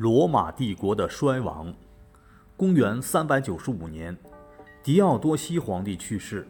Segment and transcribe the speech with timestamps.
[0.00, 1.70] 罗马帝国的衰亡。
[2.56, 4.16] 公元三百九十五年，
[4.82, 6.48] 狄奥多西皇帝去世，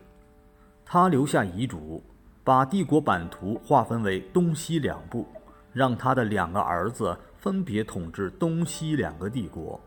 [0.86, 2.00] 他留下遗嘱，
[2.44, 5.26] 把帝国版图划分为东西两部，
[5.72, 9.80] 让他的两个儿子分别统治东西两个帝国。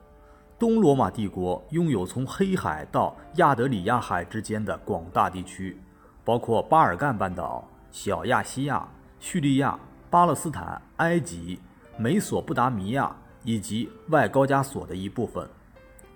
[0.60, 5.80] 东罗马帝国拥有从黑海到亚得里亚海之间的广大地区，
[6.26, 8.86] 包括巴尔干半岛、小亚细亚、
[9.22, 11.62] 叙利亚、巴勒斯坦、埃及、
[11.96, 13.16] 美索不达米亚。
[13.44, 15.48] 以及外高加索的一部分，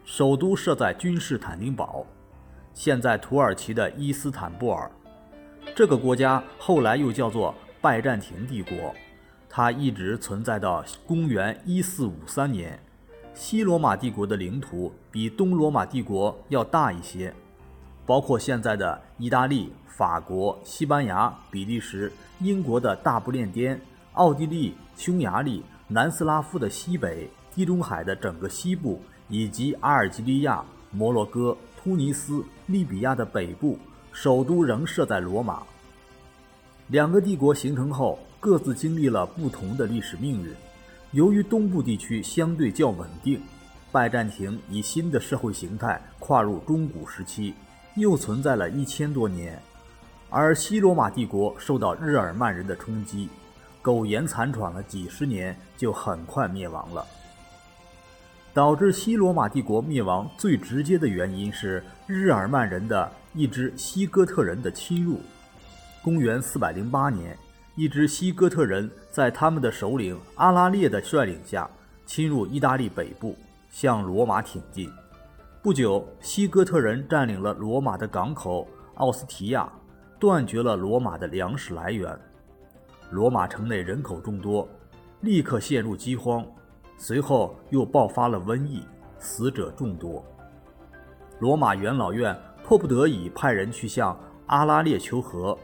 [0.04, 2.05] 首都设在君士坦丁堡，
[2.73, 4.90] 现在土耳其的伊斯坦布尔。
[5.76, 8.95] 这个国家后来又叫做拜占庭帝国，
[9.50, 12.80] 它一直存在到公元一四五三年。
[13.34, 17.34] 西罗马帝国的领土比东罗马帝国要大一些，
[18.05, 23.80] 包括现在的意大利、法国、西班牙、比利时、英国的大不列颠、
[24.14, 25.64] 奥地利、匈牙利。
[25.90, 30.61] 南斯拉夫的西北、地中海的整个西部，以及阿尔及利亚、
[30.92, 33.80] 摩洛哥、突尼斯、利比亚的北部，
[34.11, 35.64] 首都仍设在罗马。
[36.88, 40.53] 两个帝国形成后，各自经历了不同的历史命运。
[41.11, 43.42] 由于东部地区相对较稳定，
[43.89, 47.54] 拜占庭以新的社会形态跨入中古时期，
[47.95, 49.58] 又存在了一千多年，
[50.30, 53.30] 而西罗马帝国受到日耳曼人的冲击。
[53.88, 57.07] 苟延残喘了几十年，就很快灭亡了。
[58.53, 65.21] 导致西罗马帝国灭亡最直接的原因是日耳曼人的一支西哥特人的侵入。
[66.03, 67.38] 公元408年，
[67.75, 71.69] 一支西哥特人在他们的首领阿拉列的率领下，
[72.05, 73.38] 侵入意大利北部，
[73.69, 74.91] 向罗马挺进。
[75.61, 79.71] 不久，西哥特人占领了罗马的港口奥斯提亚，
[80.19, 82.19] 断绝了罗马的粮食来源。
[83.09, 84.67] 罗马城内人口众多，
[85.22, 86.45] 立刻陷入饥荒，
[86.97, 88.83] 随后又爆发了瘟疫，
[89.17, 90.23] 死者众多。
[91.39, 95.58] 罗马元老院迫不得已派人去向阿拉列求和，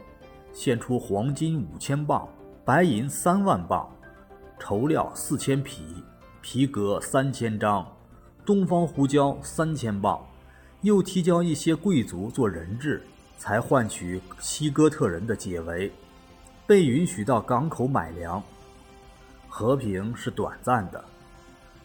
[0.52, 2.26] 献出黄金五千磅、
[2.64, 3.86] 白银三万磅、
[4.58, 5.84] 绸料四千匹、
[6.40, 7.86] 皮革三千张、
[8.46, 10.18] 东方胡椒三千磅，
[10.80, 13.02] 又提交一些贵族做人质，
[13.36, 15.92] 才换取西哥特人的解围。
[16.66, 18.42] 被允许到港口买粮。
[19.48, 21.04] 和平是短暂的。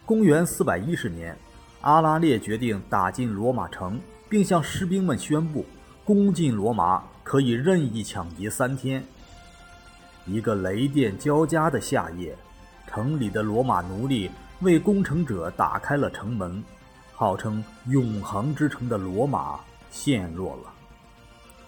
[0.06, 1.38] 公元410年，
[1.82, 5.64] 阿拉列决定打进罗马城，并向士兵们宣布，
[6.04, 9.04] 攻进罗马可以任意抢劫三天。
[10.26, 12.36] 一个雷电交加的夏夜，
[12.88, 16.64] 城里的罗马奴隶为攻城者打开了城门，
[17.14, 19.60] 号称永恒之城的罗马
[19.92, 20.74] 陷落了。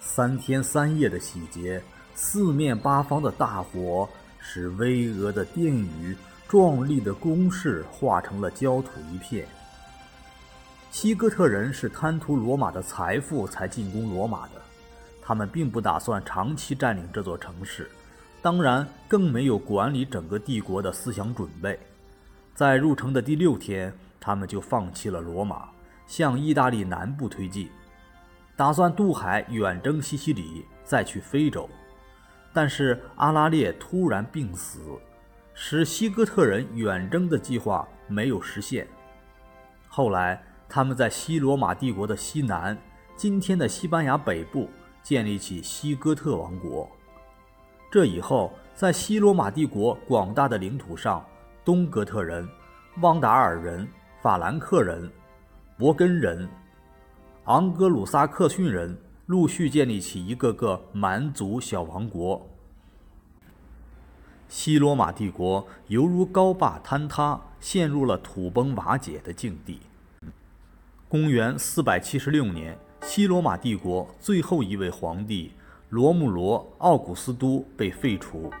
[0.00, 1.80] 三天三夜的洗劫。
[2.14, 4.08] 四面八方的大火
[4.38, 6.16] 使巍峨的殿宇、
[6.48, 9.46] 壮丽的宫室化成了焦土一片。
[10.90, 14.60] 西哥特人是贪图罗马的财富才进攻罗马的，
[15.22, 17.90] 他们并不打算长期占领这座城市，
[18.42, 21.80] 当然更没有管理整个帝国的思想准备。
[22.54, 23.90] 在入城的第六天，
[24.20, 25.70] 他们就放弃了罗马，
[26.06, 27.70] 向意大利南部推进，
[28.54, 31.66] 打算渡海远征西西里，再去非洲。
[32.52, 34.80] 但是阿拉列突然病死，
[35.54, 38.86] 使西哥特人远征的计划没有实现。
[39.88, 42.76] 后来，他们在西罗马帝国的西南，
[43.16, 44.68] 今天的西班牙北部，
[45.02, 46.88] 建立起西哥特王国。
[47.90, 51.24] 这以后，在西罗马帝国广大的领土上，
[51.64, 52.48] 东哥特人、
[53.00, 53.86] 汪达尔人、
[54.22, 55.10] 法兰克人、
[55.78, 56.48] 勃根人、
[57.44, 58.96] 昂格鲁撒克逊人。
[59.32, 62.50] 陆续建立起一个个蛮族小王国，
[64.46, 69.80] 西罗马帝国犹如高坝坍塌，陷入了土崩瓦解的境地。
[71.08, 75.52] 公元476年，西罗马帝国最后一位皇帝
[75.88, 78.52] 罗穆罗·奥古斯都被废除，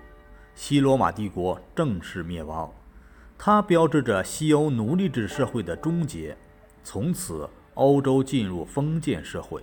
[0.54, 2.72] 西罗马帝国正式灭亡。
[3.36, 6.34] 它标志着西欧奴隶制社会的终结，
[6.82, 9.62] 从此欧洲进入封建社会。